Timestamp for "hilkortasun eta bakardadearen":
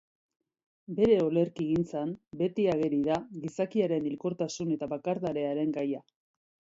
4.13-5.77